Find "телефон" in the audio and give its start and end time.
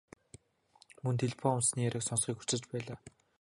1.21-1.51